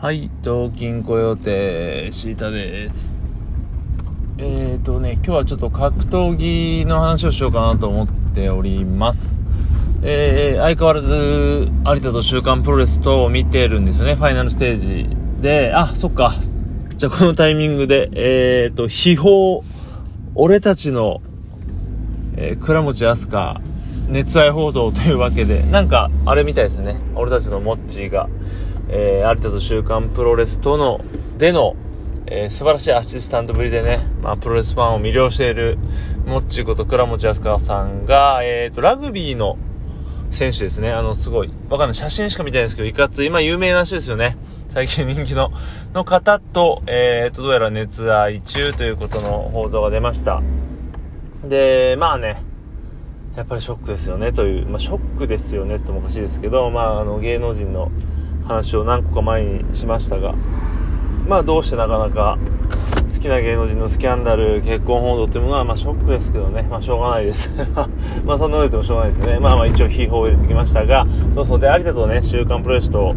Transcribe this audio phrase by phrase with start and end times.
[0.00, 3.12] はい、東京雇用定シータです。
[4.38, 9.44] えーとね、今日はちょっと格闘技の話をしようかなと思っております。
[10.04, 16.32] えー、相変わらず、有田と週刊プロレスと見てるんですよね、ファイナルステージで、あ、そっか。
[16.96, 19.62] じゃあこのタイミングで、えーと、秘宝、
[20.36, 21.22] 俺たちの、
[22.36, 23.58] えー、倉持飛鳥、
[24.10, 26.94] 熱愛報道というわけで、なんか、あれみたいですね。
[27.16, 28.28] 俺たちのモッチーが、
[28.88, 31.00] えー、有田と週刊プロレスとの、
[31.36, 31.76] での、
[32.26, 35.78] えー、素晴らしいアシスタントぶりでね、まあ、プロレスファンを魅了している、
[36.26, 39.58] もっちこと倉持安川さんが、えっ、ー、と、ラグビーの
[40.30, 40.90] 選手ですね。
[40.92, 41.94] あの、すごい、わかんない。
[41.94, 44.36] 写真しか見てないんですけど、いかつい、今有名な人ですよね。
[44.68, 45.50] 最近人気の、
[45.94, 50.42] の方と、えっ、ー、と、どうやら熱愛中ということの報道が出ました。
[51.44, 52.42] で、まあね、
[53.36, 57.90] やっぱりショックですよねという、まあ、ショックですよねってもおかしいですけど、まあ、あの、芸能人の、
[58.48, 60.34] 話を何個か前にしましたが、
[61.26, 62.38] まあどうしてなかなか
[63.14, 67.52] 好きな芸能人のスキャンダル、結婚報道っていうものはまあショックですけどね、まあしょうがないです。
[68.24, 73.14] まあそんなこと言ってもしょうがないですね、まあまあ一応秘宝を入れてきましたが、そうそう、で、有田とね、週刊プロレスと、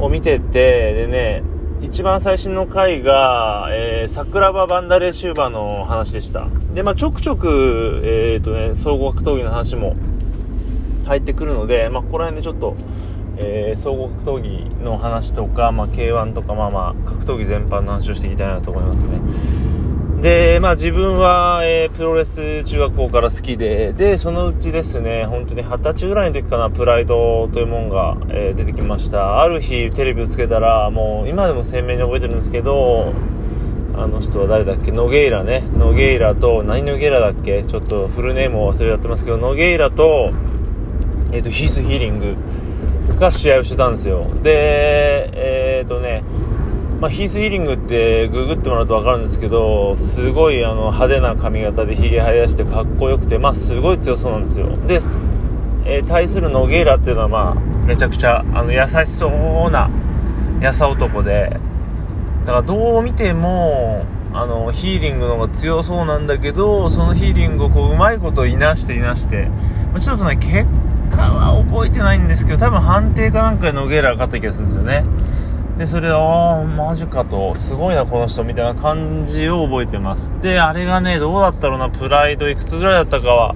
[0.00, 1.42] を見てて、でね、
[1.82, 6.46] 一番最新の回が、えー、桜庭バンダレーシューバーの話でした。
[6.74, 9.96] で、まあちょくちょく、えっ、ー、とね、総合格闘技の話も
[11.04, 12.76] 入ってくるので、まあここら辺でちょっと、
[13.38, 19.20] えー、総合格闘技の話とか、まあ、K1 とか、まあまあ、格闘技全般の話をしていきたいなと思いますね。
[20.20, 29.42] で、まあ自分は、えー、プロレス中学校から好きで、で、そのうちですね、本当に二十歳ぐらいの時かな、プライドというものが、えー、出てきました。
[29.42, 33.12] ある日、テレビをつけたら、もう、今でも鮮明に覚えてるんですけど、
[33.96, 34.92] あの人は誰だっけ？
[34.92, 35.64] ノゲイラね。
[35.76, 37.64] ノゲイラと、何ノゲイラだっけ？
[37.64, 40.30] ちょっとフルネームを忘れちゃってますけど、ノゲイラと、
[41.32, 42.36] えっ、ー、と、ヒースヒーリング。
[43.18, 44.26] が試合をしてたんですよ。
[44.42, 46.22] で、えっ、ー、とね、
[47.00, 54.66] まあ、ヒースヒーリングってググってもらうと分かるんですけど、すごいあの派手な髪型でヒゲ生やしてかっこよくて、まあ、すごい強そうなんですよ。
[54.86, 55.00] で、
[55.84, 57.54] えー、対するノゲイラっていうのはまあ、
[57.86, 59.90] めちゃくちゃあの優しそうな
[60.60, 61.56] 優男で、
[62.44, 69.48] だからどう見ても、あの、ヒーリングの方が強そうなんだけど、そのヒーリングをこう、うまいこといなしていなして、
[69.92, 70.68] まあ、ちょっとね、結
[71.30, 75.04] かは覚えてないんですけど、多分判定かなんかでノゲーラが勝った気がするんですよね。
[75.78, 80.32] で、それで、ああ、マジかと、すごいな、この人、みたいな感じを覚えてます。
[80.42, 83.54] で、あれがね、どうだったろうな、プライドいくつぐらいだったかは、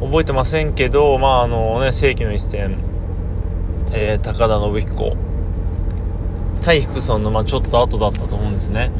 [0.00, 2.76] 覚えてませんけど、まあ、あのね、世紀の一戦、
[3.92, 5.16] えー、高田信彦、
[6.60, 8.90] 対福村の、まあ、ちょっと後だったと思うんですね。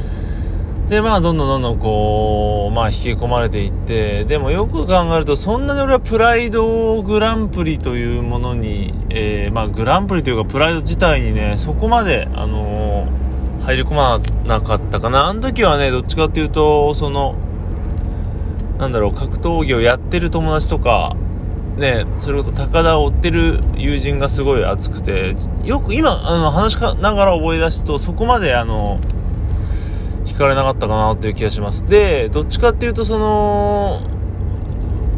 [0.93, 15.29] で、まあ、どんどんどんどんこう、まあ、引き込まれていって、でもよく考えると、そんなに俺はプライドグランプリというものに、えー、まあ、グランプリというか、プライド自体にね、そこまで、あのー、入り込まなかったかな。
[15.29, 17.37] あの時はね、どっちかっていうと、その、
[18.77, 21.17] なんだろう、格闘技をやってる友達とか、
[21.79, 29.01] ね、それこそ高田を追ってる友人がすごい熱くて、よく今、あの、話しながら覚え出すと、そこまであの、
[30.33, 31.87] 聞かれなかったかなっていう気がします。
[31.87, 34.01] で、どっちかっていうと、その、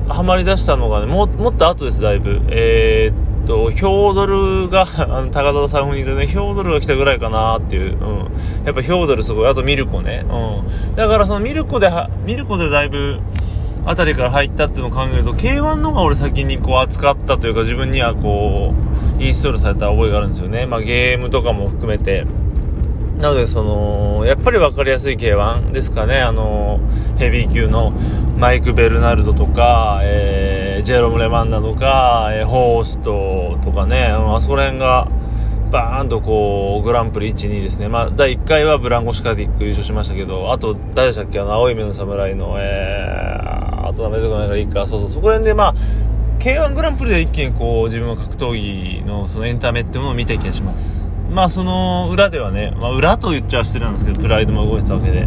[0.08, 2.40] ハマり出したのがね、も、もっと後です、だいぶ。
[2.48, 8.18] えー、っと、ヒョードルが、 あの、高田さん風に言うとね、ヒョードルが来たぐらいかなっていう、うん。
[8.66, 10.96] やっぱヒョードルすごい、あとミルコね、うん。
[10.96, 11.90] だからそのミルコで、
[12.26, 13.20] ミルコでだいぶ、
[13.86, 18.74] あたりから入ったっていうのを考えると、K1 の方が俺先にこう扱ったというか、自分にはこ
[19.18, 20.66] う、インストールされた覚えがあるんですよね。
[20.66, 22.26] まあゲームとかも含めて。
[23.18, 26.80] なので、その、やっぱり分かりやすい K1 ですかね、あの、
[27.16, 27.92] ヘビー級の
[28.36, 35.08] マイク・ベルナルドとか、えー、ジェロム・レマンナとか、えー、ホーストとかね、あそこら辺が、
[35.70, 37.88] バーンとこう、グランプリ1、2ですね。
[37.88, 41.40] まあ、第1回はブランコ・シカディック優勝しましたけど、あと、誰でしたっけ？
[41.40, 45.74] あの、青い目の侍の、えー、あとダメでこないからいいか、そうそう、そこら辺でまあ、
[46.38, 51.13] K1 グランプリで一気にこう、自分の格闘技のそのエンタメっていうものを見た気がします。
[51.30, 55.26] まあその裏ではね、まあ裏と言っちゃ失礼なんですけど、プライドも動いてたわけで。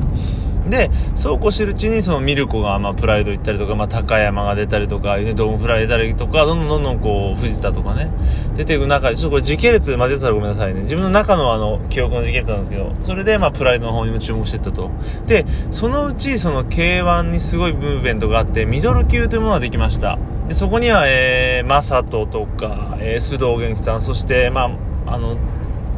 [0.70, 8.12] で、そうこうしてるうちに、そのミルコが、まあ、プライド行ったりとか、まあ、高山が出たりとか、ね、ドームフライ出たりとか、どんどんどんどんこう、藤田とかね、
[8.56, 10.82] 出ていく中で、ちょっとこれ時系列交えたらごめんなさいね。
[10.82, 14.92] 自分の中のあの、記憶の時系列なんですけど、それで、まあ、プライドの方にも注目していったと。
[15.26, 20.20] で、そのうち、その K1 にすごいムーブメントがあって、ミドル級というものができました。
[20.48, 24.70] で、そこには、えー、マサトとか、えー、須藤元気さん、そして、ま
[25.06, 25.38] あ、あの、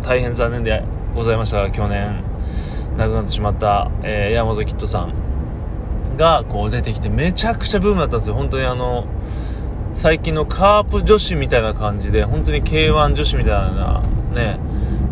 [0.04, 0.84] 大変残念で
[1.16, 2.24] ございましたが、去年
[2.98, 5.14] 亡くなってしまった、えー、山本キッドさん
[6.18, 8.36] がこう出てきてめちゃくちゃブームだったんですよ。
[8.36, 9.06] 本当にあの、
[9.94, 14.02] 最近のカープ女子みたいな感じで、本当に K1 女子みたいな
[14.34, 14.60] ね、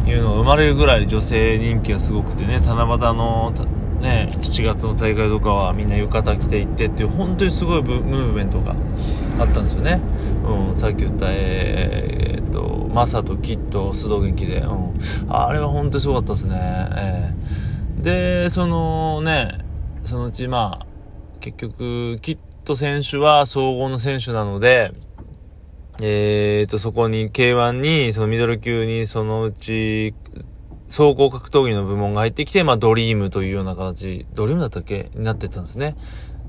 [0.06, 3.52] いうのが生まれるぐらい女性人気がすごくてね、七夕の、
[4.00, 8.76] ね、7月の大会とかはみんな浴衣着て行ってっていう本当にすごいムーブメントが
[9.40, 10.02] あったんですよね。
[10.46, 12.27] うん、さっき言った、えー、
[12.58, 15.00] っと、マサとキッド、須藤元気で、うん、
[15.30, 16.56] あれは本当にすごかったですね。
[16.98, 19.60] えー、で、そのね、
[20.04, 20.86] そのうちまあ、
[21.40, 24.94] 結局、キッド選手は総合の選手なので、
[26.02, 30.14] えーと、そこに K1 に、そのミドル級にそのうち、
[30.88, 35.12] 総合格闘技の部門が入ってきて、まあドリームというような形、ドリームだったっけ？
[35.16, 35.96] になってたんですね。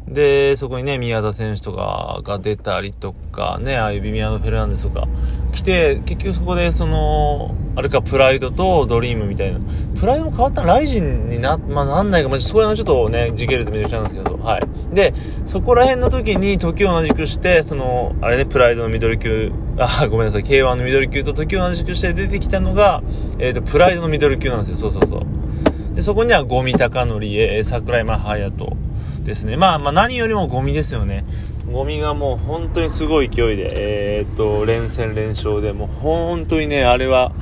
[0.08, 5.06] で、そこにね、宮田選手とかが出たりとか、ね、ああいうビミアノ・フェルナンデスとか
[5.52, 9.60] 来て、結局そこでその、あれか、プライドとドリームみたいな。
[9.98, 14.94] プライドも変わったライジンにな、まあ、なんないか、まあ、そこら辺はちょっとね、時系列めちゃくちゃなんですけど、はい。
[14.94, 15.14] で、
[15.44, 23.02] そこら辺の時に時を同じくして、その、あれね、プライドのミドル級、あ、ごめんなさい、K1 のミドル級と時を同じくして出てきたのが、
[23.38, 25.94] えっ、ー、と、プライドのミドル級なんですよ、そうそうそう。
[25.94, 28.87] で、そこにはゴミ高則、えー、桜井真隼人、
[29.28, 29.56] ですね。
[29.56, 31.24] まあ、まあ、何よりもゴミですよね。
[31.70, 37.32] ゴミがもう本当にすごい勢いで、えー、っと、連戦連勝で、もう本当にね、あれは、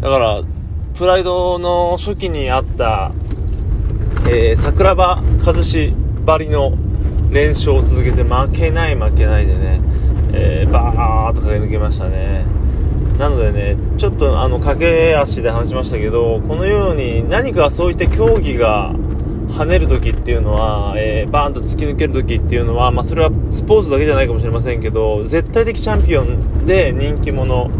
[0.00, 0.42] だから、
[0.96, 3.12] プライドの初期にあった、
[4.28, 5.94] えー、桜庭和志
[6.24, 6.72] ばりの
[7.30, 9.80] 連勝を続けて負けない負けないでね、
[10.32, 12.44] えー、バーっと駆け抜けましたね。
[13.18, 18.92] なのでね、ちょっとあの、駆け足で話しましたけど、このように何かそういった競技が
[19.50, 27.70] 跳ねる時っていうのは、えー、バーンと突き抜ける時っていうのは、まあ、それはスポーツだけじゃないかもしれませんけど絶対的チャンピオンで人気者。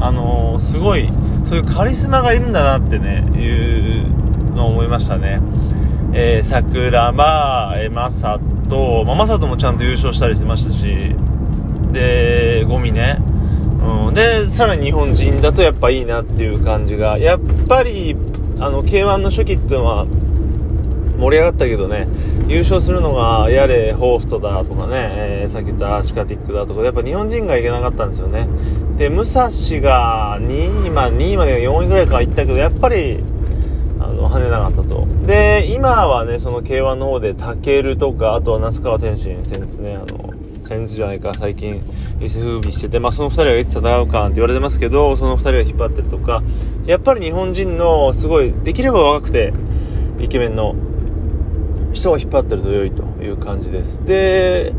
[0.00, 1.08] あのー、すごい
[1.44, 5.40] そういうカリスマがいるんだなってねいうのを思いましたね、
[6.12, 8.38] えー、桜庭、えー、マサ
[8.68, 11.16] ト、まあ、マサトもちゃんと優勝したりしてましたし。
[11.92, 13.18] でゴミね。
[13.80, 17.18] うん、でさらに日本人だとやっぱいいなっていう感じが。
[17.18, 18.16] やっぱり
[18.60, 20.06] あの K1 の初期っていうのは
[21.18, 22.06] 盛り上がったけどね、
[22.46, 24.92] 優勝するのがやれホーストだとかね、
[25.42, 28.46] えー、さっき言ったアシカティックだとか、やっぱ日本人がいけなかったんですよね。
[28.96, 29.48] で、武蔵
[29.80, 33.18] が2位、まあ2位まで4位ぐらいから行ったけど、やっぱり、
[33.98, 35.06] あの、跳ねなかったと。
[35.26, 40.32] で、今はね、その K1 の方で、タケルとか、あとは那須川天心戦ですね、あの、
[40.62, 41.82] 戦術じゃないか、最近、
[42.20, 46.42] 伊勢風靡してて、まあその2人がいつ戦うかなんて言われてますけど、その2人が引っ張ってるとか、
[46.86, 49.52] やっぱり日本人のすごい、できれば若くて、
[50.20, 50.74] イケメンの
[51.92, 54.04] 人が引っ張ってると良いという感じです。
[54.04, 54.72] で、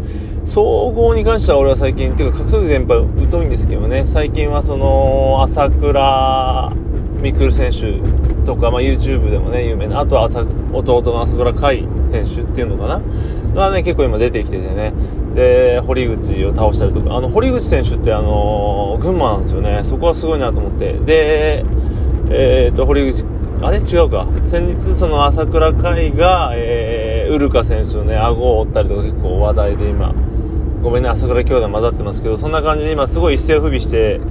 [0.45, 6.73] 総合に関しては俺は最近、ていうか格闘技全般疎いんですけどね、最近はその、朝倉
[7.21, 13.01] 未来選手とか、まあ、YouTube でもね、有名な、あとは朝弟の朝倉海選手っていうのかな
[13.53, 14.93] がね、結構今出てきててね、
[15.35, 19.81] で、堀口を倒したりとか、あの、堀口選手ってあの群馬なんですよね。
[19.83, 20.93] そこはすごいなと思って。
[20.93, 21.65] で、
[22.31, 23.23] えっ、と、堀口
[23.61, 23.79] あれ？
[23.79, 24.27] 違うか。
[24.45, 30.13] 先日、その朝倉海が、えー、ウルカ選手のね、顎を折ったりとか結構話題で今、
[30.81, 34.21] ごめんね、朝倉兄弟混ざってますけど、そんな感じで今すごい一世を不備して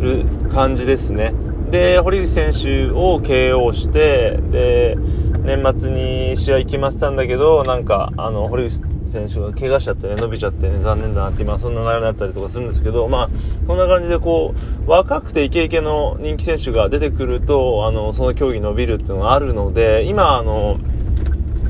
[0.00, 1.34] る感じですね。
[1.68, 4.96] で、堀口選手を KO して、で、
[5.42, 13.30] 年末に試合決まってたんだけど、なんか、あの、堀口選手が怪我しちゃってね、伸びちゃってね、残念だなって今そんな内容になったりとかするんですけど、まあ、
[13.66, 14.54] こんな感じでこ
[14.86, 20.78] う、若くてイケイケの人気選手が出てくると、あの、その競技伸びるっていうのがあるので、今、あの、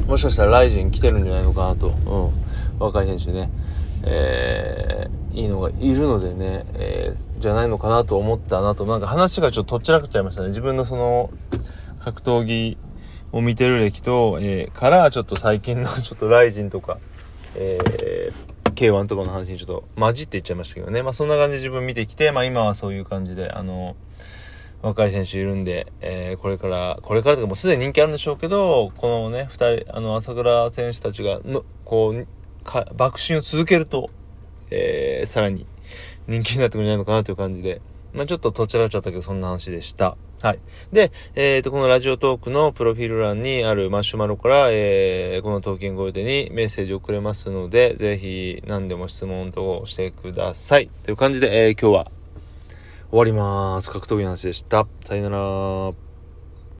[0.06, 3.50] もしかしたらライジン来てるんじゃないのかなと、うん、若い選手ね、
[4.04, 10.48] えー、いいのがいるのでね、えー、じゃないのかなと思ったなと、なんか話がちょっととっちらかっちゃいましたね。
[10.48, 11.30] 自分のその、
[12.00, 12.78] 格闘技
[13.32, 16.98] を見てる歴と、えー、からちょっと最近のちょっとライジンとか、
[17.58, 21.02] えー、K1 とかの話にちょっと混じっていっちゃいましたけどね。
[21.02, 23.96] まあそんな感じで自分見てきて、まあ今はそういう感じで、あの、
[24.82, 32.26] 若い選手いるんで、えー、これから、これからとかもうすでに人気あるんでしょうけど、このね、二人、あの、朝倉選手たちが、の、こう、
[32.62, 34.10] か、爆心を続けると、
[34.70, 35.66] えー、さらに
[36.28, 37.80] 人気になってくるんじゃないのかなという感じで、
[38.16, 40.16] まあちょっととちらっちゃったけど、そんな話でした。
[40.42, 40.58] はい。
[40.92, 50.90] で、えっ、ー、と、このラジオトークのプロフィール欄にあるマシュマロから、えー、このトーキングオイデにメッセージをくれますので、ぜひ何でも質問等をしてください。
[51.04, 52.10] という感じで、えー、今日は
[53.10, 53.90] 終わります。
[53.90, 54.86] 格闘技の話でした。
[55.04, 56.05] さよなら。